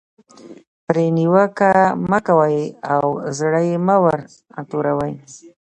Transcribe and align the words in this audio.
پرې 0.85 1.05
نیوکه 1.17 1.71
مه 2.09 2.19
کوئ 2.27 2.59
او 2.93 3.05
زړه 3.37 3.61
یې 3.69 3.77
مه 3.85 3.95
ور 4.03 4.19
توروئ. 4.69 5.13